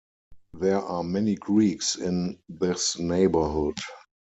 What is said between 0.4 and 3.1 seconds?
There are many Greeks in this